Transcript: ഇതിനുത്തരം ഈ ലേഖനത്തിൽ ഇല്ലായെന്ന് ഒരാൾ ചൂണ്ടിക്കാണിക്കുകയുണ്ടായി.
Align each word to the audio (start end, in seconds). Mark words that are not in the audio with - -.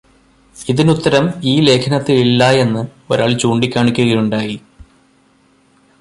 ഇതിനുത്തരം 0.55 1.33
ഈ 1.43 1.59
ലേഖനത്തിൽ 1.59 2.17
ഇല്ലായെന്ന് 2.17 2.83
ഒരാൾ 3.13 3.33
ചൂണ്ടിക്കാണിക്കുകയുണ്ടായി. 3.33 4.57